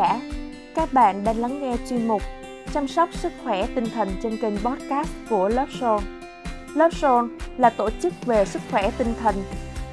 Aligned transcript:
giả. 0.00 0.20
Các 0.74 0.92
bạn 0.92 1.24
đang 1.24 1.40
lắng 1.40 1.60
nghe 1.62 1.76
chuyên 1.88 2.08
mục 2.08 2.22
chăm 2.74 2.88
sóc 2.88 3.08
sức 3.12 3.32
khỏe 3.44 3.66
tinh 3.74 3.86
thần 3.94 4.08
trên 4.22 4.36
kênh 4.36 4.56
podcast 4.56 5.08
của 5.30 5.48
Love 5.48 5.72
Soul. 5.80 6.02
Love 6.74 6.90
Soul 6.90 7.30
là 7.58 7.70
tổ 7.70 7.90
chức 8.02 8.12
về 8.26 8.44
sức 8.44 8.62
khỏe 8.70 8.90
tinh 8.98 9.14
thần, 9.20 9.34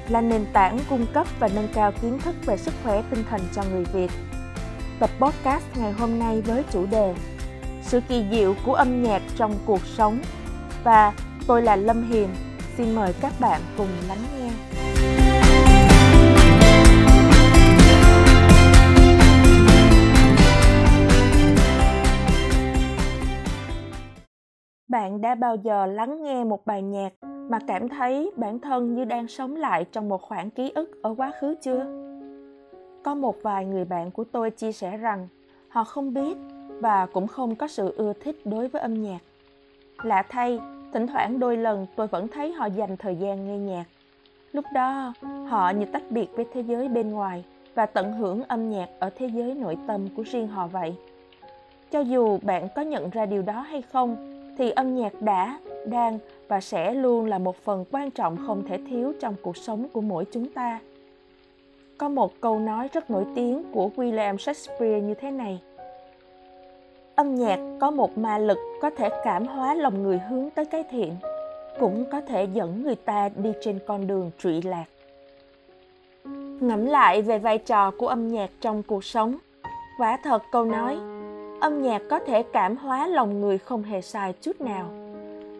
là 0.08 0.20
nền 0.20 0.46
tảng 0.52 0.78
cung 0.90 1.06
cấp 1.14 1.26
và 1.40 1.48
nâng 1.54 1.68
cao 1.74 1.92
kiến 2.02 2.18
thức 2.18 2.34
về 2.46 2.56
sức 2.56 2.74
khỏe 2.84 3.02
tinh 3.10 3.24
thần 3.30 3.40
cho 3.54 3.62
người 3.72 3.84
Việt. 3.84 4.10
Tập 4.98 5.10
podcast 5.20 5.64
ngày 5.76 5.92
hôm 5.92 6.18
nay 6.18 6.40
với 6.40 6.62
chủ 6.72 6.86
đề 6.86 7.14
Sự 7.82 8.00
kỳ 8.08 8.24
diệu 8.30 8.54
của 8.64 8.74
âm 8.74 9.02
nhạc 9.02 9.22
trong 9.36 9.54
cuộc 9.66 9.80
sống 9.96 10.18
và 10.84 11.12
tôi 11.46 11.62
là 11.62 11.76
Lâm 11.76 12.10
Hiền. 12.10 12.28
Xin 12.76 12.94
mời 12.94 13.12
các 13.20 13.32
bạn 13.40 13.60
cùng 13.76 13.88
lắng 14.08 14.24
nghe. 14.38 14.67
Bạn 24.98 25.20
đã 25.20 25.34
bao 25.34 25.56
giờ 25.56 25.86
lắng 25.86 26.22
nghe 26.22 26.44
một 26.44 26.66
bài 26.66 26.82
nhạc 26.82 27.12
mà 27.22 27.58
cảm 27.66 27.88
thấy 27.88 28.30
bản 28.36 28.58
thân 28.58 28.94
như 28.94 29.04
đang 29.04 29.28
sống 29.28 29.56
lại 29.56 29.84
trong 29.92 30.08
một 30.08 30.22
khoảng 30.22 30.50
ký 30.50 30.72
ức 30.74 31.02
ở 31.02 31.14
quá 31.16 31.32
khứ 31.40 31.54
chưa? 31.62 31.86
Có 33.04 33.14
một 33.14 33.36
vài 33.42 33.64
người 33.64 33.84
bạn 33.84 34.10
của 34.10 34.24
tôi 34.24 34.50
chia 34.50 34.72
sẻ 34.72 34.96
rằng 34.96 35.28
họ 35.68 35.84
không 35.84 36.14
biết 36.14 36.36
và 36.80 37.06
cũng 37.06 37.26
không 37.26 37.54
có 37.54 37.68
sự 37.68 37.94
ưa 37.96 38.12
thích 38.12 38.40
đối 38.44 38.68
với 38.68 38.82
âm 38.82 39.02
nhạc. 39.02 39.18
Lạ 40.02 40.22
thay, 40.28 40.60
thỉnh 40.92 41.06
thoảng 41.06 41.40
đôi 41.40 41.56
lần 41.56 41.86
tôi 41.96 42.06
vẫn 42.06 42.28
thấy 42.28 42.52
họ 42.52 42.66
dành 42.66 42.96
thời 42.96 43.16
gian 43.16 43.46
nghe 43.46 43.58
nhạc. 43.58 43.84
Lúc 44.52 44.64
đó, 44.74 45.12
họ 45.48 45.70
như 45.70 45.84
tách 45.84 46.10
biệt 46.10 46.28
với 46.34 46.46
thế 46.52 46.60
giới 46.60 46.88
bên 46.88 47.10
ngoài 47.10 47.44
và 47.74 47.86
tận 47.86 48.12
hưởng 48.12 48.42
âm 48.42 48.70
nhạc 48.70 48.88
ở 48.98 49.10
thế 49.16 49.26
giới 49.26 49.54
nội 49.54 49.78
tâm 49.86 50.08
của 50.16 50.22
riêng 50.22 50.48
họ 50.48 50.66
vậy. 50.66 50.94
Cho 51.90 52.00
dù 52.00 52.38
bạn 52.42 52.68
có 52.74 52.82
nhận 52.82 53.10
ra 53.10 53.26
điều 53.26 53.42
đó 53.42 53.60
hay 53.60 53.82
không, 53.82 54.37
thì 54.58 54.70
âm 54.70 54.96
nhạc 54.96 55.22
đã, 55.22 55.58
đang 55.86 56.18
và 56.48 56.60
sẽ 56.60 56.94
luôn 56.94 57.26
là 57.26 57.38
một 57.38 57.56
phần 57.56 57.84
quan 57.90 58.10
trọng 58.10 58.36
không 58.46 58.64
thể 58.68 58.78
thiếu 58.90 59.12
trong 59.20 59.34
cuộc 59.42 59.56
sống 59.56 59.88
của 59.92 60.00
mỗi 60.00 60.24
chúng 60.32 60.50
ta. 60.50 60.80
Có 61.98 62.08
một 62.08 62.40
câu 62.40 62.58
nói 62.58 62.88
rất 62.92 63.10
nổi 63.10 63.24
tiếng 63.34 63.64
của 63.72 63.90
William 63.96 64.36
Shakespeare 64.36 65.00
như 65.00 65.14
thế 65.14 65.30
này. 65.30 65.60
Âm 67.14 67.34
nhạc 67.34 67.58
có 67.80 67.90
một 67.90 68.18
ma 68.18 68.38
lực 68.38 68.58
có 68.80 68.90
thể 68.90 69.08
cảm 69.24 69.46
hóa 69.46 69.74
lòng 69.74 70.02
người 70.02 70.18
hướng 70.18 70.50
tới 70.50 70.64
cái 70.64 70.84
thiện, 70.90 71.16
cũng 71.80 72.04
có 72.12 72.20
thể 72.20 72.48
dẫn 72.52 72.82
người 72.82 72.96
ta 72.96 73.28
đi 73.36 73.52
trên 73.60 73.78
con 73.86 74.06
đường 74.06 74.30
trụy 74.38 74.62
lạc. 74.62 74.84
Ngẫm 76.60 76.86
lại 76.86 77.22
về 77.22 77.38
vai 77.38 77.58
trò 77.58 77.90
của 77.90 78.08
âm 78.08 78.28
nhạc 78.28 78.50
trong 78.60 78.82
cuộc 78.82 79.04
sống. 79.04 79.36
Quả 79.98 80.18
thật 80.24 80.42
câu 80.52 80.64
nói 80.64 80.98
âm 81.60 81.82
nhạc 81.82 82.02
có 82.10 82.18
thể 82.18 82.42
cảm 82.42 82.76
hóa 82.76 83.06
lòng 83.06 83.40
người 83.40 83.58
không 83.58 83.82
hề 83.82 84.00
sai 84.00 84.34
chút 84.42 84.60
nào. 84.60 84.90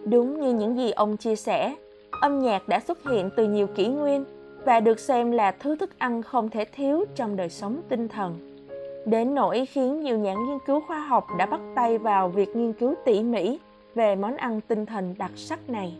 Đúng 0.04 0.40
như 0.40 0.54
những 0.54 0.76
gì 0.76 0.90
ông 0.90 1.16
chia 1.16 1.36
sẻ, 1.36 1.74
âm 2.10 2.38
nhạc 2.38 2.68
đã 2.68 2.80
xuất 2.80 2.98
hiện 3.10 3.30
từ 3.36 3.46
nhiều 3.46 3.66
kỷ 3.66 3.86
nguyên 3.86 4.24
và 4.64 4.80
được 4.80 5.00
xem 5.00 5.30
là 5.30 5.50
thứ 5.50 5.76
thức 5.76 5.98
ăn 5.98 6.22
không 6.22 6.50
thể 6.50 6.64
thiếu 6.64 7.04
trong 7.14 7.36
đời 7.36 7.50
sống 7.50 7.82
tinh 7.88 8.08
thần. 8.08 8.58
Đến 9.06 9.34
nỗi 9.34 9.66
khiến 9.66 10.00
nhiều 10.00 10.18
nhà 10.18 10.34
nghiên 10.34 10.58
cứu 10.66 10.80
khoa 10.80 10.98
học 10.98 11.26
đã 11.38 11.46
bắt 11.46 11.60
tay 11.74 11.98
vào 11.98 12.28
việc 12.28 12.56
nghiên 12.56 12.72
cứu 12.72 12.94
tỉ 13.04 13.22
mỉ 13.22 13.58
về 13.94 14.16
món 14.16 14.36
ăn 14.36 14.60
tinh 14.60 14.86
thần 14.86 15.14
đặc 15.18 15.30
sắc 15.36 15.70
này. 15.70 15.94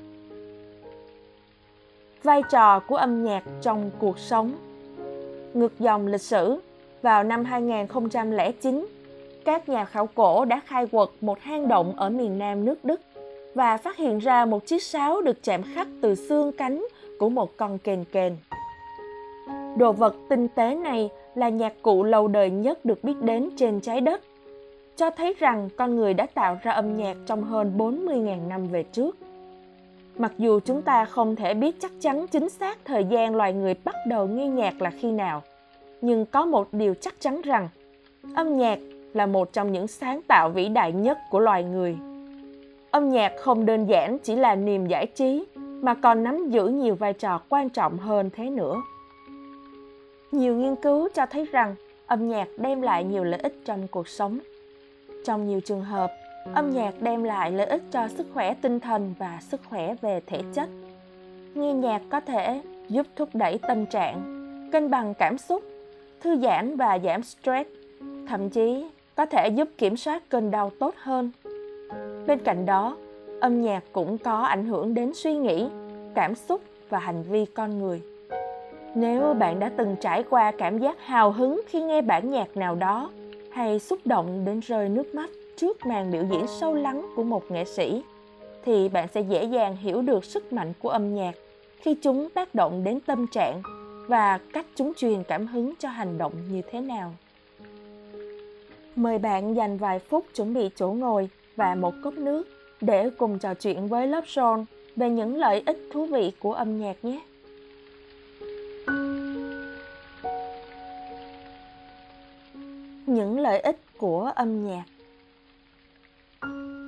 Vai 2.22 2.42
trò 2.50 2.80
của 2.80 2.96
âm 2.96 3.24
nhạc 3.24 3.42
trong 3.62 3.90
cuộc 3.98 4.18
sống. 4.18 4.52
Ngược 5.54 5.78
dòng 5.78 6.06
lịch 6.06 6.20
sử, 6.20 6.60
vào 7.02 7.24
năm 7.24 7.44
2009 7.44 8.86
các 9.48 9.68
nhà 9.68 9.84
khảo 9.84 10.06
cổ 10.14 10.44
đã 10.44 10.60
khai 10.66 10.86
quật 10.86 11.08
một 11.20 11.40
hang 11.40 11.68
động 11.68 11.94
ở 11.96 12.10
miền 12.10 12.38
nam 12.38 12.64
nước 12.64 12.84
Đức 12.84 13.00
và 13.54 13.76
phát 13.76 13.96
hiện 13.96 14.18
ra 14.18 14.44
một 14.44 14.66
chiếc 14.66 14.82
sáo 14.82 15.20
được 15.20 15.42
chạm 15.42 15.62
khắc 15.62 15.88
từ 16.02 16.14
xương 16.14 16.52
cánh 16.52 16.86
của 17.18 17.28
một 17.28 17.56
con 17.56 17.78
kền 17.78 18.04
kền. 18.04 18.36
Đồ 19.76 19.92
vật 19.92 20.16
tinh 20.28 20.48
tế 20.48 20.74
này 20.74 21.08
là 21.34 21.48
nhạc 21.48 21.72
cụ 21.82 22.04
lâu 22.04 22.28
đời 22.28 22.50
nhất 22.50 22.84
được 22.84 23.04
biết 23.04 23.22
đến 23.22 23.50
trên 23.56 23.80
trái 23.80 24.00
đất, 24.00 24.20
cho 24.96 25.10
thấy 25.10 25.34
rằng 25.38 25.68
con 25.76 25.96
người 25.96 26.14
đã 26.14 26.26
tạo 26.34 26.58
ra 26.62 26.72
âm 26.72 26.96
nhạc 26.96 27.16
trong 27.26 27.44
hơn 27.44 27.74
40.000 27.78 28.48
năm 28.48 28.68
về 28.68 28.82
trước. 28.82 29.16
Mặc 30.18 30.32
dù 30.38 30.60
chúng 30.60 30.82
ta 30.82 31.04
không 31.04 31.36
thể 31.36 31.54
biết 31.54 31.76
chắc 31.80 31.92
chắn 32.00 32.26
chính 32.26 32.48
xác 32.48 32.78
thời 32.84 33.04
gian 33.04 33.36
loài 33.36 33.52
người 33.52 33.74
bắt 33.84 33.94
đầu 34.06 34.26
nghe 34.26 34.46
nhạc 34.46 34.82
là 34.82 34.90
khi 34.90 35.12
nào, 35.12 35.42
nhưng 36.00 36.26
có 36.26 36.46
một 36.46 36.68
điều 36.72 36.94
chắc 36.94 37.20
chắn 37.20 37.42
rằng 37.42 37.68
âm 38.34 38.56
nhạc 38.56 38.78
là 39.18 39.26
một 39.26 39.52
trong 39.52 39.72
những 39.72 39.86
sáng 39.86 40.20
tạo 40.28 40.50
vĩ 40.50 40.68
đại 40.68 40.92
nhất 40.92 41.18
của 41.30 41.38
loài 41.38 41.64
người. 41.64 41.96
Âm 42.90 43.10
nhạc 43.10 43.32
không 43.38 43.66
đơn 43.66 43.86
giản 43.86 44.18
chỉ 44.18 44.36
là 44.36 44.54
niềm 44.54 44.86
giải 44.86 45.06
trí 45.06 45.44
mà 45.56 45.94
còn 45.94 46.24
nắm 46.24 46.50
giữ 46.50 46.66
nhiều 46.66 46.94
vai 46.94 47.12
trò 47.12 47.40
quan 47.48 47.68
trọng 47.68 47.98
hơn 47.98 48.30
thế 48.36 48.50
nữa. 48.50 48.82
Nhiều 50.32 50.54
nghiên 50.54 50.76
cứu 50.76 51.08
cho 51.14 51.26
thấy 51.26 51.46
rằng 51.52 51.74
âm 52.06 52.28
nhạc 52.28 52.48
đem 52.56 52.82
lại 52.82 53.04
nhiều 53.04 53.24
lợi 53.24 53.40
ích 53.40 53.54
trong 53.64 53.88
cuộc 53.88 54.08
sống. 54.08 54.38
Trong 55.24 55.48
nhiều 55.48 55.60
trường 55.60 55.82
hợp, 55.82 56.10
âm 56.54 56.70
nhạc 56.70 57.02
đem 57.02 57.24
lại 57.24 57.50
lợi 57.50 57.66
ích 57.66 57.82
cho 57.90 58.08
sức 58.08 58.26
khỏe 58.34 58.54
tinh 58.54 58.80
thần 58.80 59.14
và 59.18 59.38
sức 59.40 59.60
khỏe 59.70 59.94
về 60.00 60.20
thể 60.26 60.42
chất. 60.54 60.68
Nghe 61.54 61.72
nhạc 61.72 62.02
có 62.10 62.20
thể 62.20 62.62
giúp 62.88 63.06
thúc 63.16 63.28
đẩy 63.32 63.58
tâm 63.58 63.86
trạng, 63.86 64.22
cân 64.72 64.90
bằng 64.90 65.14
cảm 65.14 65.38
xúc, 65.38 65.62
thư 66.20 66.36
giãn 66.36 66.76
và 66.76 66.98
giảm 66.98 67.22
stress, 67.22 67.70
thậm 68.28 68.50
chí 68.50 68.86
có 69.18 69.26
thể 69.26 69.48
giúp 69.48 69.68
kiểm 69.78 69.96
soát 69.96 70.22
cơn 70.28 70.50
đau 70.50 70.70
tốt 70.78 70.94
hơn. 70.96 71.30
Bên 72.26 72.38
cạnh 72.44 72.66
đó, 72.66 72.96
âm 73.40 73.62
nhạc 73.62 73.84
cũng 73.92 74.18
có 74.18 74.40
ảnh 74.40 74.66
hưởng 74.66 74.94
đến 74.94 75.12
suy 75.14 75.34
nghĩ, 75.34 75.68
cảm 76.14 76.34
xúc 76.34 76.60
và 76.88 76.98
hành 76.98 77.22
vi 77.22 77.44
con 77.44 77.78
người. 77.78 78.02
Nếu 78.94 79.34
bạn 79.34 79.60
đã 79.60 79.70
từng 79.76 79.96
trải 80.00 80.22
qua 80.30 80.52
cảm 80.58 80.78
giác 80.78 80.96
hào 81.00 81.32
hứng 81.32 81.60
khi 81.68 81.82
nghe 81.82 82.02
bản 82.02 82.30
nhạc 82.30 82.56
nào 82.56 82.74
đó 82.74 83.10
hay 83.50 83.78
xúc 83.78 83.98
động 84.04 84.44
đến 84.44 84.60
rơi 84.60 84.88
nước 84.88 85.14
mắt 85.14 85.30
trước 85.56 85.86
màn 85.86 86.10
biểu 86.10 86.22
diễn 86.30 86.46
sâu 86.60 86.74
lắng 86.74 87.06
của 87.16 87.22
một 87.22 87.50
nghệ 87.50 87.64
sĩ 87.64 88.02
thì 88.64 88.88
bạn 88.88 89.08
sẽ 89.14 89.20
dễ 89.20 89.44
dàng 89.44 89.76
hiểu 89.76 90.02
được 90.02 90.24
sức 90.24 90.52
mạnh 90.52 90.72
của 90.82 90.88
âm 90.88 91.14
nhạc 91.14 91.34
khi 91.80 91.94
chúng 91.94 92.30
tác 92.30 92.54
động 92.54 92.84
đến 92.84 93.00
tâm 93.00 93.26
trạng 93.26 93.62
và 94.08 94.38
cách 94.52 94.66
chúng 94.74 94.92
truyền 94.94 95.22
cảm 95.22 95.46
hứng 95.46 95.74
cho 95.78 95.88
hành 95.88 96.18
động 96.18 96.32
như 96.50 96.62
thế 96.70 96.80
nào. 96.80 97.12
Mời 98.98 99.18
bạn 99.18 99.56
dành 99.56 99.76
vài 99.76 99.98
phút 99.98 100.24
chuẩn 100.34 100.54
bị 100.54 100.70
chỗ 100.76 100.88
ngồi 100.88 101.28
và 101.56 101.74
một 101.74 101.94
cốc 102.04 102.14
nước 102.14 102.48
để 102.80 103.10
cùng 103.10 103.38
trò 103.38 103.54
chuyện 103.54 103.88
với 103.88 104.06
lớp 104.06 104.24
Son 104.26 104.64
về 104.96 105.10
những 105.10 105.36
lợi 105.36 105.62
ích 105.66 105.78
thú 105.92 106.06
vị 106.06 106.32
của 106.38 106.52
âm 106.52 106.78
nhạc 106.78 107.04
nhé. 107.04 107.20
Những 113.06 113.40
lợi 113.40 113.60
ích 113.60 113.80
của 113.98 114.32
âm 114.34 114.66
nhạc 114.66 114.84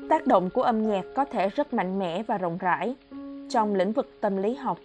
Tác 0.09 0.27
động 0.27 0.50
của 0.50 0.62
âm 0.62 0.91
nhạc 0.91 1.04
có 1.15 1.25
thể 1.25 1.48
rất 1.48 1.75
mạnh 1.75 1.98
mẽ 1.98 2.22
và 2.22 2.38
rộng 2.38 2.59
rãi. 2.59 2.94
Trong 3.50 3.75
lĩnh 3.75 3.92
vực 3.92 4.21
tâm 4.21 4.37
lý 4.37 4.54
học, 4.54 4.78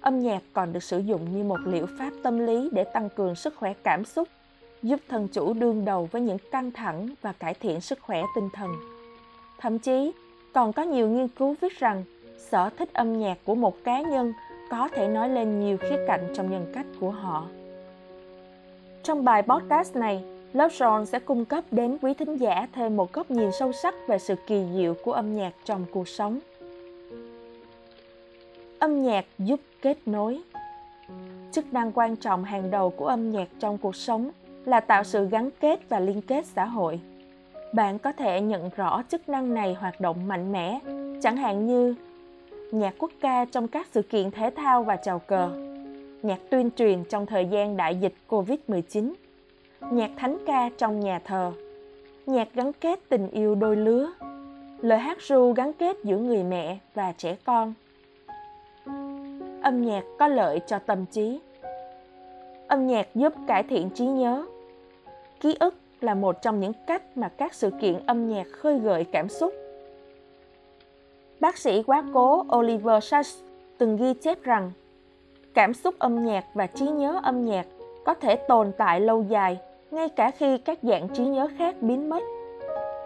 âm 0.00 0.20
nhạc 0.20 0.42
còn 0.52 0.72
được 0.72 0.82
sử 0.82 0.98
dụng 0.98 1.36
như 1.36 1.44
một 1.44 1.60
liệu 1.66 1.86
pháp 1.98 2.10
tâm 2.22 2.38
lý 2.38 2.68
để 2.72 2.84
tăng 2.84 3.08
cường 3.08 3.34
sức 3.34 3.56
khỏe 3.56 3.74
cảm 3.84 4.04
xúc 4.04 4.28
giúp 4.82 5.00
thân 5.08 5.28
chủ 5.28 5.52
đương 5.52 5.84
đầu 5.84 6.08
với 6.12 6.22
những 6.22 6.38
căng 6.50 6.70
thẳng 6.70 7.08
và 7.22 7.32
cải 7.32 7.54
thiện 7.54 7.80
sức 7.80 7.98
khỏe 8.02 8.22
tinh 8.34 8.48
thần. 8.52 8.70
Thậm 9.58 9.78
chí, 9.78 10.12
còn 10.52 10.72
có 10.72 10.82
nhiều 10.82 11.08
nghiên 11.08 11.28
cứu 11.28 11.54
viết 11.60 11.78
rằng 11.78 12.04
sở 12.38 12.70
thích 12.78 12.92
âm 12.92 13.18
nhạc 13.18 13.38
của 13.44 13.54
một 13.54 13.76
cá 13.84 14.00
nhân 14.00 14.32
có 14.70 14.88
thể 14.88 15.08
nói 15.08 15.28
lên 15.28 15.60
nhiều 15.60 15.76
khía 15.76 15.98
cạnh 16.06 16.32
trong 16.34 16.50
nhân 16.50 16.66
cách 16.74 16.86
của 17.00 17.10
họ. 17.10 17.46
Trong 19.02 19.24
bài 19.24 19.42
podcast 19.42 19.96
này, 19.96 20.24
Love 20.52 20.76
Zone 20.76 21.04
sẽ 21.04 21.18
cung 21.18 21.44
cấp 21.44 21.64
đến 21.70 21.98
quý 22.02 22.14
thính 22.14 22.36
giả 22.36 22.68
thêm 22.72 22.96
một 22.96 23.12
góc 23.12 23.30
nhìn 23.30 23.50
sâu 23.58 23.72
sắc 23.72 23.94
về 24.08 24.18
sự 24.18 24.34
kỳ 24.46 24.64
diệu 24.74 24.94
của 25.04 25.12
âm 25.12 25.36
nhạc 25.36 25.52
trong 25.64 25.84
cuộc 25.92 26.08
sống. 26.08 26.38
Âm 28.78 29.02
nhạc 29.02 29.24
giúp 29.38 29.60
kết 29.82 29.98
nối 30.06 30.40
Chức 31.52 31.72
năng 31.72 31.92
quan 31.92 32.16
trọng 32.16 32.44
hàng 32.44 32.70
đầu 32.70 32.90
của 32.90 33.06
âm 33.06 33.30
nhạc 33.30 33.48
trong 33.60 33.78
cuộc 33.78 33.96
sống 33.96 34.30
là 34.64 34.80
tạo 34.80 35.04
sự 35.04 35.28
gắn 35.28 35.50
kết 35.60 35.80
và 35.88 36.00
liên 36.00 36.20
kết 36.20 36.46
xã 36.46 36.64
hội 36.64 37.00
bạn 37.72 37.98
có 37.98 38.12
thể 38.12 38.40
nhận 38.40 38.70
rõ 38.76 39.02
chức 39.08 39.28
năng 39.28 39.54
này 39.54 39.74
hoạt 39.74 40.00
động 40.00 40.28
mạnh 40.28 40.52
mẽ 40.52 40.80
chẳng 41.22 41.36
hạn 41.36 41.66
như 41.66 41.94
nhạc 42.72 42.94
quốc 42.98 43.10
ca 43.20 43.44
trong 43.44 43.68
các 43.68 43.86
sự 43.90 44.02
kiện 44.02 44.30
thể 44.30 44.50
thao 44.56 44.82
và 44.82 44.96
chào 44.96 45.18
cờ 45.18 45.50
nhạc 46.22 46.38
tuyên 46.50 46.70
truyền 46.76 47.04
trong 47.04 47.26
thời 47.26 47.46
gian 47.46 47.76
đại 47.76 47.96
dịch 47.96 48.14
Covid-19, 48.28 49.12
nhạc 49.90 50.10
thánh 50.16 50.38
ca 50.46 50.70
trong 50.78 51.00
nhà 51.00 51.20
thờ, 51.24 51.52
nhạc 52.26 52.48
gắn 52.54 52.72
kết 52.72 53.00
tình 53.08 53.28
yêu 53.28 53.54
đôi 53.54 53.76
lứa, 53.76 54.12
lời 54.80 54.98
hát 54.98 55.18
ru 55.20 55.52
gắn 55.52 55.72
kết 55.72 55.96
giữa 56.04 56.16
người 56.16 56.42
mẹ 56.42 56.78
và 56.94 57.12
trẻ 57.12 57.36
con. 57.44 57.74
Âm 59.62 59.82
nhạc 59.82 60.04
có 60.18 60.28
lợi 60.28 60.60
cho 60.66 60.78
tâm 60.78 61.06
trí. 61.06 61.40
Âm 62.68 62.86
nhạc 62.86 63.08
giúp 63.14 63.32
cải 63.46 63.62
thiện 63.62 63.90
trí 63.90 64.06
nhớ, 64.06 64.46
ký 65.42 65.56
ức 65.60 65.74
là 66.00 66.14
một 66.14 66.42
trong 66.42 66.60
những 66.60 66.72
cách 66.86 67.02
mà 67.16 67.28
các 67.28 67.54
sự 67.54 67.70
kiện 67.80 68.06
âm 68.06 68.28
nhạc 68.28 68.46
khơi 68.52 68.78
gợi 68.78 69.04
cảm 69.04 69.28
xúc. 69.28 69.54
Bác 71.40 71.58
sĩ 71.58 71.82
quá 71.82 72.04
cố 72.14 72.44
Oliver 72.56 73.04
Sacks 73.04 73.38
từng 73.78 73.96
ghi 73.96 74.14
chép 74.14 74.42
rằng 74.42 74.70
cảm 75.54 75.74
xúc 75.74 75.94
âm 75.98 76.24
nhạc 76.24 76.44
và 76.54 76.66
trí 76.66 76.86
nhớ 76.86 77.20
âm 77.22 77.44
nhạc 77.46 77.66
có 78.04 78.14
thể 78.14 78.36
tồn 78.36 78.72
tại 78.78 79.00
lâu 79.00 79.24
dài 79.28 79.58
ngay 79.90 80.08
cả 80.08 80.30
khi 80.30 80.58
các 80.58 80.78
dạng 80.82 81.08
trí 81.08 81.24
nhớ 81.24 81.48
khác 81.58 81.74
biến 81.80 82.10
mất. 82.10 82.22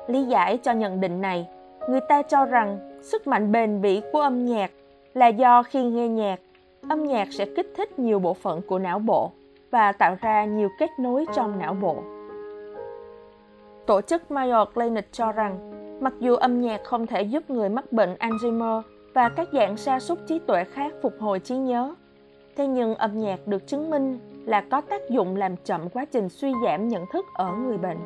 Lý 0.06 0.24
giải 0.24 0.56
cho 0.56 0.72
nhận 0.72 1.00
định 1.00 1.20
này, 1.20 1.46
người 1.88 2.00
ta 2.00 2.22
cho 2.22 2.44
rằng 2.44 3.00
sức 3.02 3.26
mạnh 3.26 3.52
bền 3.52 3.80
bỉ 3.80 4.02
của 4.12 4.20
âm 4.20 4.46
nhạc 4.46 4.70
là 5.14 5.26
do 5.26 5.62
khi 5.62 5.82
nghe 5.82 6.08
nhạc, 6.08 6.40
âm 6.88 7.04
nhạc 7.04 7.28
sẽ 7.32 7.46
kích 7.56 7.72
thích 7.76 7.98
nhiều 7.98 8.18
bộ 8.18 8.34
phận 8.34 8.60
của 8.62 8.78
não 8.78 8.98
bộ 8.98 9.30
và 9.70 9.92
tạo 9.92 10.16
ra 10.20 10.44
nhiều 10.44 10.68
kết 10.78 10.90
nối 10.98 11.24
trong 11.34 11.58
não 11.58 11.74
bộ. 11.74 12.15
Tổ 13.86 14.00
chức 14.00 14.30
Mayo 14.30 14.64
Clinic 14.64 15.12
cho 15.12 15.32
rằng, 15.32 15.58
mặc 16.00 16.12
dù 16.20 16.34
âm 16.34 16.60
nhạc 16.60 16.84
không 16.84 17.06
thể 17.06 17.22
giúp 17.22 17.50
người 17.50 17.68
mắc 17.68 17.92
bệnh 17.92 18.14
Alzheimer 18.14 18.82
và 19.14 19.28
các 19.28 19.48
dạng 19.52 19.76
sa 19.76 20.00
sút 20.00 20.18
trí 20.26 20.38
tuệ 20.38 20.64
khác 20.64 20.92
phục 21.02 21.12
hồi 21.20 21.38
trí 21.38 21.56
nhớ, 21.56 21.94
thế 22.56 22.66
nhưng 22.66 22.94
âm 22.94 23.18
nhạc 23.18 23.46
được 23.46 23.66
chứng 23.66 23.90
minh 23.90 24.18
là 24.46 24.60
có 24.60 24.80
tác 24.80 25.10
dụng 25.10 25.36
làm 25.36 25.56
chậm 25.56 25.88
quá 25.88 26.04
trình 26.04 26.28
suy 26.28 26.52
giảm 26.64 26.88
nhận 26.88 27.04
thức 27.12 27.24
ở 27.34 27.52
người 27.52 27.78
bệnh. 27.78 27.98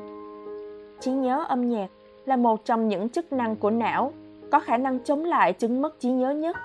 Trí 1.01 1.11
nhớ 1.11 1.45
âm 1.49 1.69
nhạc 1.69 1.89
là 2.25 2.37
một 2.37 2.65
trong 2.65 2.89
những 2.89 3.09
chức 3.09 3.33
năng 3.33 3.57
của 3.57 3.71
não 3.71 4.13
có 4.51 4.61
khả 4.61 4.77
năng 4.77 4.99
chống 5.05 5.25
lại 5.25 5.53
chứng 5.53 5.83
mất 5.83 6.01
trí 6.01 6.09
nhớ 6.09 6.31
nhất. 6.31 6.57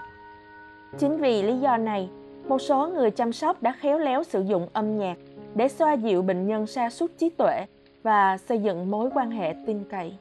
Chính 0.98 1.18
vì 1.18 1.44
lý 1.44 1.58
do 1.58 1.78
này, 1.78 2.10
một 2.48 2.62
số 2.62 2.88
người 2.88 3.12
chăm 3.12 3.34
sóc 3.34 3.62
đã 3.62 3.76
khéo 3.80 4.00
léo 4.00 4.24
sử 4.24 4.42
dụng 4.42 4.68
âm 4.74 4.98
nhạc 4.98 5.18
để 5.56 5.68
xoa 5.68 5.94
dịu 5.94 6.22
bệnh 6.22 6.48
nhân 6.48 6.68
sa 6.68 6.90
sút 6.90 7.12
trí 7.18 7.30
tuệ 7.30 7.66
và 8.06 8.38
xây 8.38 8.60
dựng 8.60 8.92
mối 8.92 9.10
quan 9.14 9.32
hệ 9.32 9.56
tin 9.66 9.84
cậy. 9.90 10.14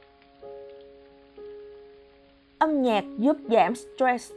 Âm 2.59 2.81
nhạc 2.81 3.03
giúp 3.17 3.37
giảm 3.49 3.73
stress. 3.75 4.31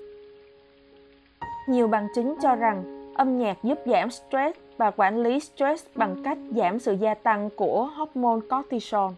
Nhiều 1.69 1.89
bằng 1.89 2.07
chứng 2.15 2.35
cho 2.43 2.55
rằng 2.55 2.85
âm 3.17 3.39
nhạc 3.39 3.59
giúp 3.63 3.79
giảm 3.87 4.11
stress 4.11 4.59
và 4.77 4.91
quản 4.91 5.23
lý 5.23 5.41
stress 5.41 5.87
bằng 5.95 6.17
cách 6.25 6.39
giảm 6.51 6.79
sự 6.79 6.93
gia 6.93 7.15
tăng 7.15 7.51
của 7.57 7.91
hormone 7.95 8.41
cortisol. 8.51 9.13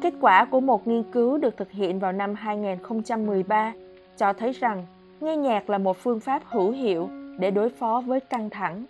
Kết 0.00 0.14
quả 0.20 0.44
của 0.44 0.60
một 0.60 0.86
nghiên 0.86 1.02
cứu 1.02 1.38
được 1.38 1.56
thực 1.56 1.70
hiện 1.70 1.98
vào 1.98 2.12
năm 2.12 2.34
2013 2.34 3.72
cho 4.16 4.32
thấy 4.32 4.52
rằng 4.52 4.86
nghe 5.20 5.36
nhạc 5.36 5.70
là 5.70 5.78
một 5.78 5.96
phương 5.96 6.20
pháp 6.20 6.42
hữu 6.44 6.70
hiệu 6.70 7.08
để 7.38 7.50
đối 7.50 7.70
phó 7.70 8.02
với 8.06 8.20
căng 8.20 8.50
thẳng. 8.50 8.84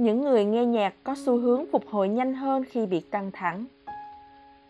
Những 0.00 0.20
người 0.20 0.44
nghe 0.44 0.64
nhạc 0.64 0.94
có 1.04 1.14
xu 1.24 1.36
hướng 1.36 1.64
phục 1.72 1.88
hồi 1.88 2.08
nhanh 2.08 2.34
hơn 2.34 2.64
khi 2.64 2.86
bị 2.86 3.00
căng 3.00 3.30
thẳng. 3.32 3.64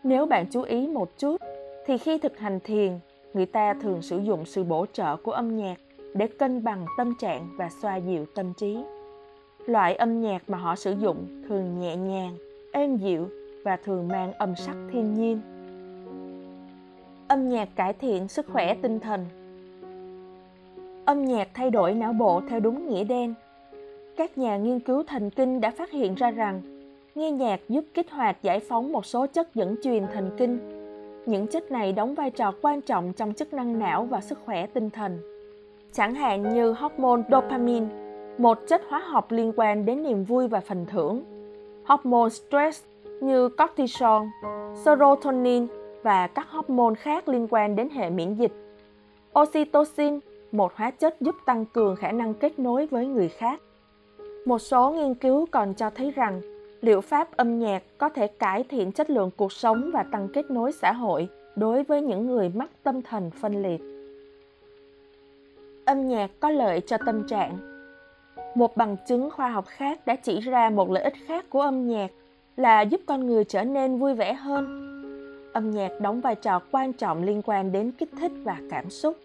Nếu 0.03 0.25
bạn 0.25 0.45
chú 0.51 0.61
ý 0.61 0.87
một 0.87 1.09
chút, 1.17 1.41
thì 1.85 1.97
khi 1.97 2.17
thực 2.17 2.39
hành 2.39 2.59
thiền, 2.63 2.99
người 3.33 3.45
ta 3.45 3.73
thường 3.73 4.01
sử 4.01 4.17
dụng 4.17 4.45
sự 4.45 4.63
bổ 4.63 4.85
trợ 4.93 5.15
của 5.15 5.31
âm 5.31 5.57
nhạc 5.57 5.75
để 6.13 6.27
cân 6.27 6.63
bằng 6.63 6.85
tâm 6.97 7.13
trạng 7.19 7.47
và 7.57 7.69
xoa 7.81 7.95
dịu 7.95 8.25
tâm 8.35 8.53
trí. 8.53 8.77
Loại 9.65 9.95
âm 9.95 10.21
nhạc 10.21 10.49
mà 10.49 10.57
họ 10.57 10.75
sử 10.75 10.91
dụng 10.91 11.43
thường 11.47 11.79
nhẹ 11.79 11.95
nhàng, 11.95 12.37
êm 12.71 12.97
dịu 12.97 13.27
và 13.63 13.77
thường 13.83 14.07
mang 14.07 14.33
âm 14.33 14.55
sắc 14.55 14.75
thiên 14.91 15.13
nhiên. 15.13 15.41
Âm 17.27 17.49
nhạc 17.49 17.69
cải 17.75 17.93
thiện 17.93 18.27
sức 18.27 18.45
khỏe 18.51 18.75
tinh 18.81 18.99
thần. 18.99 19.25
Âm 21.05 21.25
nhạc 21.25 21.47
thay 21.53 21.69
đổi 21.69 21.93
não 21.93 22.13
bộ 22.13 22.41
theo 22.49 22.59
đúng 22.59 22.89
nghĩa 22.89 23.03
đen. 23.03 23.33
Các 24.17 24.37
nhà 24.37 24.57
nghiên 24.57 24.79
cứu 24.79 25.03
thần 25.03 25.29
kinh 25.29 25.61
đã 25.61 25.71
phát 25.71 25.91
hiện 25.91 26.15
ra 26.15 26.31
rằng 26.31 26.61
nghe 27.15 27.31
nhạc 27.31 27.59
giúp 27.69 27.85
kích 27.93 28.11
hoạt 28.11 28.43
giải 28.43 28.59
phóng 28.59 28.91
một 28.91 29.05
số 29.05 29.27
chất 29.27 29.55
dẫn 29.55 29.75
truyền 29.83 30.05
thần 30.13 30.31
kinh. 30.37 30.59
Những 31.25 31.47
chất 31.47 31.71
này 31.71 31.91
đóng 31.93 32.15
vai 32.15 32.29
trò 32.29 32.53
quan 32.61 32.81
trọng 32.81 33.13
trong 33.13 33.33
chức 33.33 33.53
năng 33.53 33.79
não 33.79 34.05
và 34.05 34.21
sức 34.21 34.37
khỏe 34.45 34.67
tinh 34.67 34.89
thần. 34.89 35.19
Chẳng 35.93 36.15
hạn 36.15 36.53
như 36.53 36.73
hormone 36.73 37.21
dopamine 37.31 37.85
một 38.37 38.57
chất 38.67 38.81
hóa 38.89 38.99
học 38.99 39.31
liên 39.31 39.53
quan 39.55 39.85
đến 39.85 40.03
niềm 40.03 40.23
vui 40.23 40.47
và 40.47 40.59
phần 40.59 40.85
thưởng. 40.85 41.23
Hormone 41.85 42.29
stress 42.29 42.83
như 43.21 43.49
cortisol, 43.49 44.27
serotonin 44.85 45.67
và 46.03 46.27
các 46.27 46.47
hormone 46.49 46.95
khác 46.95 47.29
liên 47.29 47.47
quan 47.49 47.75
đến 47.75 47.89
hệ 47.89 48.09
miễn 48.09 48.33
dịch. 48.33 48.51
Oxytocin, 49.39 50.19
một 50.51 50.71
hóa 50.75 50.91
chất 50.91 51.21
giúp 51.21 51.35
tăng 51.45 51.65
cường 51.65 51.95
khả 51.95 52.11
năng 52.11 52.33
kết 52.33 52.59
nối 52.59 52.85
với 52.85 53.07
người 53.07 53.29
khác. 53.29 53.61
Một 54.45 54.59
số 54.59 54.91
nghiên 54.91 55.13
cứu 55.13 55.45
còn 55.51 55.73
cho 55.73 55.89
thấy 55.89 56.11
rằng, 56.11 56.41
liệu 56.81 57.01
pháp 57.01 57.37
âm 57.37 57.59
nhạc 57.59 57.83
có 57.97 58.09
thể 58.09 58.27
cải 58.27 58.63
thiện 58.63 58.91
chất 58.91 59.09
lượng 59.09 59.31
cuộc 59.37 59.51
sống 59.51 59.89
và 59.93 60.03
tăng 60.03 60.27
kết 60.33 60.51
nối 60.51 60.71
xã 60.71 60.91
hội 60.91 61.27
đối 61.55 61.83
với 61.83 62.01
những 62.01 62.27
người 62.27 62.49
mắc 62.49 62.69
tâm 62.83 63.01
thần 63.01 63.31
phân 63.31 63.61
liệt. 63.63 63.81
Âm 65.85 66.07
nhạc 66.07 66.31
có 66.39 66.49
lợi 66.49 66.81
cho 66.81 66.97
tâm 67.05 67.27
trạng. 67.27 67.57
Một 68.55 68.77
bằng 68.77 68.97
chứng 69.07 69.29
khoa 69.29 69.49
học 69.49 69.65
khác 69.67 69.99
đã 70.05 70.15
chỉ 70.15 70.39
ra 70.39 70.69
một 70.69 70.91
lợi 70.91 71.03
ích 71.03 71.15
khác 71.25 71.45
của 71.49 71.61
âm 71.61 71.87
nhạc 71.87 72.11
là 72.57 72.81
giúp 72.81 73.01
con 73.05 73.27
người 73.27 73.43
trở 73.43 73.63
nên 73.63 73.97
vui 73.97 74.13
vẻ 74.13 74.33
hơn. 74.33 74.87
Âm 75.53 75.71
nhạc 75.71 75.91
đóng 76.01 76.21
vai 76.21 76.35
trò 76.35 76.61
quan 76.71 76.93
trọng 76.93 77.23
liên 77.23 77.41
quan 77.45 77.71
đến 77.71 77.91
kích 77.91 78.09
thích 78.19 78.31
và 78.43 78.57
cảm 78.69 78.89
xúc 78.89 79.17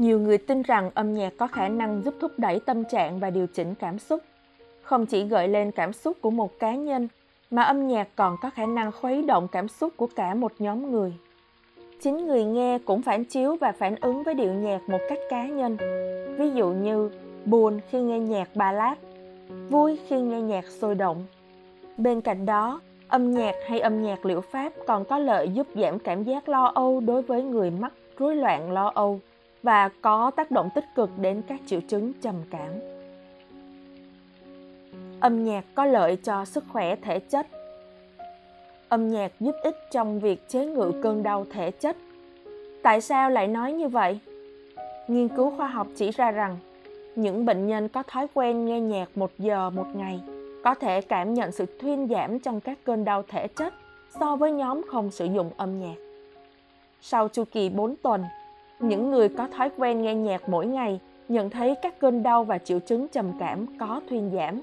nhiều 0.00 0.20
người 0.20 0.38
tin 0.38 0.62
rằng 0.62 0.90
âm 0.94 1.14
nhạc 1.14 1.32
có 1.36 1.46
khả 1.46 1.68
năng 1.68 2.02
giúp 2.04 2.14
thúc 2.20 2.32
đẩy 2.36 2.60
tâm 2.60 2.84
trạng 2.84 3.18
và 3.20 3.30
điều 3.30 3.46
chỉnh 3.46 3.74
cảm 3.74 3.98
xúc. 3.98 4.22
Không 4.82 5.06
chỉ 5.06 5.24
gợi 5.24 5.48
lên 5.48 5.70
cảm 5.70 5.92
xúc 5.92 6.16
của 6.20 6.30
một 6.30 6.58
cá 6.58 6.74
nhân 6.74 7.08
mà 7.50 7.62
âm 7.62 7.88
nhạc 7.88 8.08
còn 8.16 8.36
có 8.42 8.50
khả 8.50 8.66
năng 8.66 8.92
khuấy 8.92 9.22
động 9.22 9.48
cảm 9.48 9.68
xúc 9.68 9.92
của 9.96 10.08
cả 10.16 10.34
một 10.34 10.52
nhóm 10.58 10.90
người. 10.92 11.14
Chính 12.02 12.26
người 12.26 12.44
nghe 12.44 12.78
cũng 12.78 13.02
phản 13.02 13.24
chiếu 13.24 13.56
và 13.56 13.72
phản 13.72 13.96
ứng 14.00 14.22
với 14.22 14.34
điệu 14.34 14.52
nhạc 14.52 14.88
một 14.88 14.98
cách 15.08 15.18
cá 15.30 15.46
nhân. 15.46 15.76
Ví 16.38 16.50
dụ 16.50 16.68
như 16.68 17.10
buồn 17.44 17.80
khi 17.90 18.00
nghe 18.00 18.18
nhạc 18.18 18.56
ballad, 18.56 18.98
vui 19.70 19.98
khi 20.08 20.20
nghe 20.20 20.40
nhạc 20.40 20.64
sôi 20.64 20.94
động. 20.94 21.26
Bên 21.96 22.20
cạnh 22.20 22.46
đó, 22.46 22.80
âm 23.08 23.34
nhạc 23.34 23.54
hay 23.66 23.80
âm 23.80 24.02
nhạc 24.02 24.26
liệu 24.26 24.40
pháp 24.40 24.72
còn 24.86 25.04
có 25.04 25.18
lợi 25.18 25.48
giúp 25.48 25.66
giảm 25.74 25.98
cảm 25.98 26.24
giác 26.24 26.48
lo 26.48 26.64
âu 26.74 27.00
đối 27.00 27.22
với 27.22 27.42
người 27.42 27.70
mắc 27.70 27.92
rối 28.18 28.36
loạn 28.36 28.72
lo 28.72 28.92
âu 28.94 29.20
và 29.62 29.90
có 30.02 30.30
tác 30.30 30.50
động 30.50 30.68
tích 30.74 30.84
cực 30.94 31.10
đến 31.18 31.42
các 31.48 31.60
triệu 31.66 31.80
chứng 31.88 32.12
trầm 32.22 32.34
cảm. 32.50 32.70
Âm 35.20 35.44
nhạc 35.44 35.64
có 35.74 35.84
lợi 35.84 36.16
cho 36.16 36.44
sức 36.44 36.64
khỏe 36.72 36.96
thể 36.96 37.18
chất. 37.18 37.46
Âm 38.88 39.08
nhạc 39.08 39.32
giúp 39.40 39.54
ích 39.62 39.76
trong 39.90 40.20
việc 40.20 40.48
chế 40.48 40.66
ngự 40.66 40.92
cơn 41.02 41.22
đau 41.22 41.46
thể 41.52 41.70
chất. 41.70 41.96
Tại 42.82 43.00
sao 43.00 43.30
lại 43.30 43.48
nói 43.48 43.72
như 43.72 43.88
vậy? 43.88 44.18
Nghiên 45.08 45.28
cứu 45.28 45.52
khoa 45.56 45.66
học 45.66 45.86
chỉ 45.96 46.10
ra 46.10 46.30
rằng 46.30 46.56
những 47.16 47.46
bệnh 47.46 47.66
nhân 47.66 47.88
có 47.88 48.02
thói 48.02 48.26
quen 48.34 48.66
nghe 48.66 48.80
nhạc 48.80 49.18
một 49.18 49.30
giờ 49.38 49.70
một 49.70 49.86
ngày 49.94 50.20
có 50.64 50.74
thể 50.74 51.00
cảm 51.00 51.34
nhận 51.34 51.52
sự 51.52 51.66
thuyên 51.80 52.08
giảm 52.08 52.38
trong 52.38 52.60
các 52.60 52.78
cơn 52.84 53.04
đau 53.04 53.22
thể 53.28 53.48
chất 53.48 53.74
so 54.20 54.36
với 54.36 54.52
nhóm 54.52 54.82
không 54.88 55.10
sử 55.10 55.24
dụng 55.24 55.50
âm 55.56 55.80
nhạc. 55.80 55.94
Sau 57.00 57.28
chu 57.28 57.44
kỳ 57.52 57.68
4 57.68 57.96
tuần, 57.96 58.24
những 58.80 59.10
người 59.10 59.28
có 59.28 59.48
thói 59.56 59.70
quen 59.76 60.02
nghe 60.02 60.14
nhạc 60.14 60.48
mỗi 60.48 60.66
ngày 60.66 61.00
nhận 61.28 61.50
thấy 61.50 61.74
các 61.82 61.98
cơn 61.98 62.22
đau 62.22 62.44
và 62.44 62.58
triệu 62.58 62.78
chứng 62.78 63.08
trầm 63.08 63.32
cảm 63.38 63.66
có 63.78 64.00
thuyên 64.08 64.30
giảm. 64.34 64.60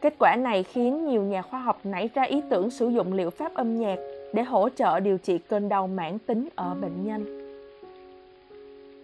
Kết 0.00 0.14
quả 0.18 0.36
này 0.36 0.62
khiến 0.62 1.06
nhiều 1.06 1.22
nhà 1.22 1.42
khoa 1.42 1.60
học 1.60 1.80
nảy 1.84 2.10
ra 2.14 2.22
ý 2.22 2.42
tưởng 2.50 2.70
sử 2.70 2.88
dụng 2.88 3.12
liệu 3.12 3.30
pháp 3.30 3.54
âm 3.54 3.76
nhạc 3.80 3.98
để 4.32 4.42
hỗ 4.42 4.68
trợ 4.68 5.00
điều 5.00 5.18
trị 5.18 5.38
cơn 5.38 5.68
đau 5.68 5.86
mãn 5.86 6.18
tính 6.18 6.48
ở 6.54 6.74
bệnh 6.74 7.04
nhân. 7.04 7.24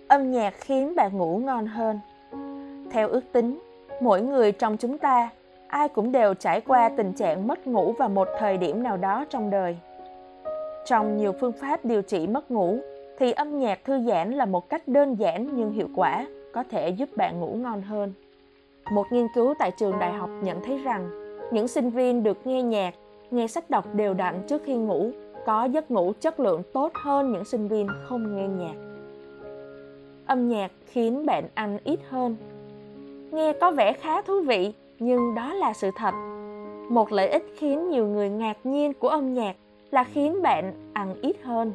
Âm 0.08 0.30
nhạc 0.30 0.54
khiến 0.60 0.94
bạn 0.96 1.18
ngủ 1.18 1.38
ngon 1.44 1.66
hơn. 1.66 2.00
Theo 2.90 3.08
ước 3.08 3.32
tính, 3.32 3.58
mỗi 4.00 4.22
người 4.22 4.52
trong 4.52 4.76
chúng 4.76 4.98
ta, 4.98 5.30
ai 5.66 5.88
cũng 5.88 6.12
đều 6.12 6.34
trải 6.34 6.60
qua 6.60 6.88
tình 6.96 7.12
trạng 7.12 7.46
mất 7.46 7.66
ngủ 7.66 7.92
vào 7.92 8.08
một 8.08 8.28
thời 8.38 8.56
điểm 8.56 8.82
nào 8.82 8.96
đó 8.96 9.24
trong 9.30 9.50
đời. 9.50 9.76
Trong 10.86 11.16
nhiều 11.16 11.32
phương 11.40 11.52
pháp 11.52 11.84
điều 11.84 12.02
trị 12.02 12.26
mất 12.26 12.50
ngủ, 12.50 12.78
thì 13.18 13.32
âm 13.32 13.58
nhạc 13.58 13.84
thư 13.84 14.00
giãn 14.00 14.30
là 14.30 14.44
một 14.44 14.68
cách 14.68 14.88
đơn 14.88 15.14
giản 15.18 15.48
nhưng 15.56 15.72
hiệu 15.72 15.88
quả 15.94 16.26
có 16.52 16.64
thể 16.70 16.88
giúp 16.88 17.08
bạn 17.16 17.40
ngủ 17.40 17.54
ngon 17.54 17.82
hơn. 17.82 18.12
Một 18.90 19.06
nghiên 19.10 19.26
cứu 19.34 19.54
tại 19.58 19.70
trường 19.70 19.98
đại 19.98 20.12
học 20.12 20.30
nhận 20.42 20.60
thấy 20.64 20.78
rằng 20.78 21.10
những 21.52 21.68
sinh 21.68 21.90
viên 21.90 22.22
được 22.22 22.46
nghe 22.46 22.62
nhạc, 22.62 22.94
nghe 23.30 23.46
sách 23.46 23.70
đọc 23.70 23.94
đều 23.94 24.14
đặn 24.14 24.42
trước 24.48 24.62
khi 24.64 24.74
ngủ 24.74 25.10
có 25.46 25.64
giấc 25.64 25.90
ngủ 25.90 26.12
chất 26.20 26.40
lượng 26.40 26.62
tốt 26.72 26.92
hơn 26.94 27.32
những 27.32 27.44
sinh 27.44 27.68
viên 27.68 27.88
không 28.04 28.36
nghe 28.36 28.48
nhạc. 28.48 28.74
Âm 30.26 30.48
nhạc 30.48 30.72
khiến 30.86 31.26
bạn 31.26 31.48
ăn 31.54 31.78
ít 31.84 32.00
hơn 32.08 32.36
nghe 33.34 33.52
có 33.52 33.70
vẻ 33.70 33.92
khá 33.92 34.22
thú 34.22 34.40
vị 34.40 34.72
nhưng 34.98 35.34
đó 35.34 35.54
là 35.54 35.72
sự 35.72 35.90
thật 35.96 36.14
một 36.88 37.12
lợi 37.12 37.28
ích 37.28 37.46
khiến 37.56 37.90
nhiều 37.90 38.06
người 38.06 38.28
ngạc 38.28 38.56
nhiên 38.64 38.92
của 38.94 39.08
âm 39.08 39.34
nhạc 39.34 39.56
là 39.90 40.04
khiến 40.04 40.42
bạn 40.42 40.90
ăn 40.92 41.14
ít 41.22 41.36
hơn 41.42 41.72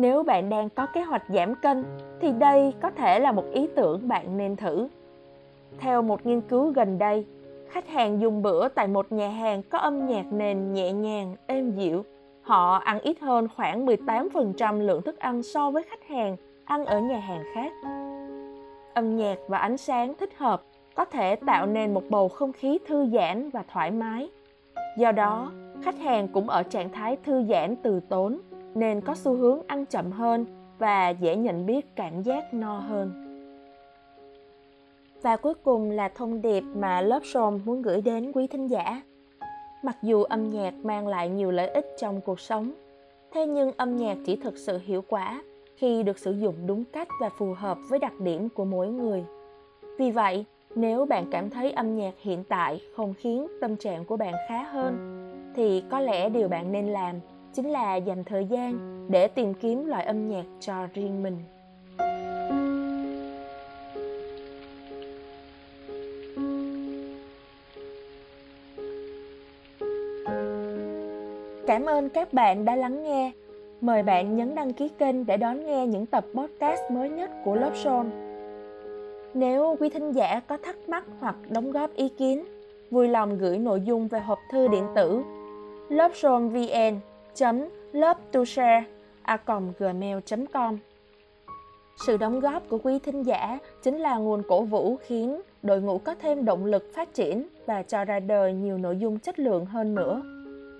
nếu 0.00 0.22
bạn 0.22 0.48
đang 0.48 0.68
có 0.68 0.86
kế 0.86 1.02
hoạch 1.02 1.24
giảm 1.28 1.54
cân 1.54 1.84
thì 2.20 2.32
đây 2.32 2.74
có 2.82 2.90
thể 2.90 3.18
là 3.18 3.32
một 3.32 3.44
ý 3.52 3.68
tưởng 3.76 4.08
bạn 4.08 4.36
nên 4.36 4.56
thử 4.56 4.88
theo 5.78 6.02
một 6.02 6.26
nghiên 6.26 6.40
cứu 6.40 6.72
gần 6.72 6.98
đây 6.98 7.26
khách 7.70 7.88
hàng 7.88 8.20
dùng 8.20 8.42
bữa 8.42 8.68
tại 8.68 8.88
một 8.88 9.12
nhà 9.12 9.28
hàng 9.28 9.62
có 9.62 9.78
âm 9.78 10.06
nhạc 10.06 10.32
nền 10.32 10.72
nhẹ 10.72 10.92
nhàng, 10.92 11.36
êm 11.46 11.70
dịu. 11.70 12.04
Họ 12.42 12.76
ăn 12.76 13.00
ít 13.00 13.20
hơn 13.20 13.48
khoảng 13.56 13.86
18% 13.86 14.80
lượng 14.80 15.02
thức 15.02 15.18
ăn 15.18 15.42
so 15.42 15.70
với 15.70 15.82
khách 15.82 16.08
hàng 16.08 16.36
ăn 16.64 16.84
ở 16.84 17.00
nhà 17.00 17.18
hàng 17.18 17.44
khác. 17.54 17.72
Âm 18.94 19.16
nhạc 19.16 19.38
và 19.48 19.58
ánh 19.58 19.76
sáng 19.76 20.14
thích 20.14 20.38
hợp 20.38 20.62
có 20.94 21.04
thể 21.04 21.36
tạo 21.36 21.66
nên 21.66 21.94
một 21.94 22.02
bầu 22.08 22.28
không 22.28 22.52
khí 22.52 22.78
thư 22.86 23.06
giãn 23.06 23.50
và 23.50 23.64
thoải 23.72 23.90
mái. 23.90 24.30
Do 24.98 25.12
đó, 25.12 25.52
khách 25.82 25.98
hàng 25.98 26.28
cũng 26.28 26.48
ở 26.48 26.62
trạng 26.62 26.90
thái 26.90 27.16
thư 27.16 27.44
giãn 27.44 27.76
từ 27.82 28.00
tốn 28.00 28.38
nên 28.74 29.00
có 29.00 29.14
xu 29.14 29.34
hướng 29.34 29.60
ăn 29.66 29.86
chậm 29.86 30.10
hơn 30.10 30.46
và 30.78 31.08
dễ 31.08 31.36
nhận 31.36 31.66
biết 31.66 31.96
cảm 31.96 32.22
giác 32.22 32.54
no 32.54 32.78
hơn. 32.78 33.24
Và 35.22 35.36
cuối 35.36 35.54
cùng 35.54 35.90
là 35.90 36.08
thông 36.08 36.42
điệp 36.42 36.64
mà 36.74 37.00
lớp 37.00 37.22
Show 37.22 37.58
muốn 37.64 37.82
gửi 37.82 38.00
đến 38.00 38.32
quý 38.32 38.46
thính 38.46 38.66
giả. 38.66 39.02
Mặc 39.82 39.96
dù 40.02 40.22
âm 40.22 40.50
nhạc 40.50 40.74
mang 40.74 41.06
lại 41.06 41.28
nhiều 41.28 41.50
lợi 41.50 41.68
ích 41.68 41.86
trong 41.98 42.20
cuộc 42.20 42.40
sống, 42.40 42.72
thế 43.32 43.46
nhưng 43.46 43.72
âm 43.76 43.96
nhạc 43.96 44.18
chỉ 44.26 44.36
thực 44.36 44.56
sự 44.56 44.78
hiệu 44.84 45.02
quả 45.08 45.42
khi 45.76 46.02
được 46.02 46.18
sử 46.18 46.32
dụng 46.32 46.54
đúng 46.66 46.84
cách 46.84 47.08
và 47.20 47.30
phù 47.38 47.54
hợp 47.54 47.78
với 47.88 47.98
đặc 47.98 48.20
điểm 48.20 48.48
của 48.48 48.64
mỗi 48.64 48.88
người. 48.88 49.24
Vì 49.98 50.10
vậy, 50.10 50.44
nếu 50.74 51.04
bạn 51.04 51.24
cảm 51.30 51.50
thấy 51.50 51.72
âm 51.72 51.96
nhạc 51.96 52.14
hiện 52.22 52.44
tại 52.48 52.80
không 52.96 53.14
khiến 53.18 53.46
tâm 53.60 53.76
trạng 53.76 54.04
của 54.04 54.16
bạn 54.16 54.34
khá 54.48 54.62
hơn, 54.62 54.96
thì 55.54 55.82
có 55.90 56.00
lẽ 56.00 56.28
điều 56.28 56.48
bạn 56.48 56.72
nên 56.72 56.86
làm 56.86 57.14
chính 57.54 57.70
là 57.70 57.96
dành 57.96 58.24
thời 58.24 58.46
gian 58.46 59.06
để 59.08 59.28
tìm 59.28 59.54
kiếm 59.54 59.86
loại 59.86 60.04
âm 60.04 60.28
nhạc 60.28 60.44
cho 60.60 60.74
riêng 60.94 61.22
mình. 61.22 61.36
Cảm 71.66 71.86
ơn 71.86 72.08
các 72.08 72.32
bạn 72.32 72.64
đã 72.64 72.76
lắng 72.76 73.02
nghe. 73.02 73.32
Mời 73.80 74.02
bạn 74.02 74.36
nhấn 74.36 74.54
đăng 74.54 74.72
ký 74.72 74.88
kênh 74.98 75.26
để 75.26 75.36
đón 75.36 75.66
nghe 75.66 75.86
những 75.86 76.06
tập 76.06 76.24
podcast 76.34 76.80
mới 76.90 77.10
nhất 77.10 77.30
của 77.44 77.54
Lớp 77.54 77.72
Son. 77.74 78.10
Nếu 79.34 79.76
quý 79.80 79.88
thính 79.88 80.12
giả 80.12 80.40
có 80.40 80.56
thắc 80.56 80.88
mắc 80.88 81.04
hoặc 81.20 81.36
đóng 81.50 81.72
góp 81.72 81.94
ý 81.94 82.08
kiến, 82.08 82.44
vui 82.90 83.08
lòng 83.08 83.38
gửi 83.38 83.58
nội 83.58 83.80
dung 83.80 84.08
về 84.08 84.20
hộp 84.20 84.38
thư 84.52 84.68
điện 84.68 84.84
tử 84.94 85.22
lớpsonvn 85.88 86.52
VN 86.52 87.00
to 88.32 88.44
share 88.44 88.84
gmail.com 89.78 90.78
Sự 92.06 92.16
đóng 92.16 92.40
góp 92.40 92.68
của 92.68 92.78
quý 92.78 92.98
thính 92.98 93.22
giả 93.22 93.58
chính 93.82 93.98
là 93.98 94.16
nguồn 94.16 94.42
cổ 94.48 94.62
vũ 94.62 94.96
khiến 94.96 95.40
đội 95.62 95.80
ngũ 95.80 95.98
có 95.98 96.14
thêm 96.14 96.44
động 96.44 96.64
lực 96.64 96.90
phát 96.94 97.14
triển 97.14 97.48
và 97.66 97.82
cho 97.82 98.04
ra 98.04 98.20
đời 98.20 98.52
nhiều 98.52 98.78
nội 98.78 98.96
dung 98.96 99.18
chất 99.18 99.38
lượng 99.38 99.66
hơn 99.66 99.94
nữa. 99.94 100.22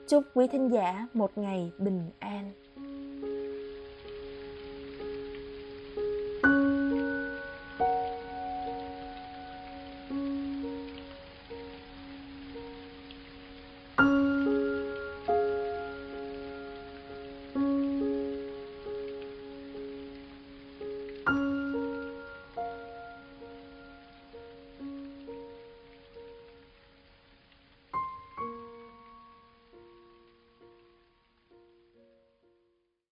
Chúc 0.08 0.24
quý 0.34 0.46
thính 0.46 0.68
giả 0.68 1.06
một 1.14 1.38
ngày 1.38 1.70
bình 1.78 2.10
an. 2.18 2.50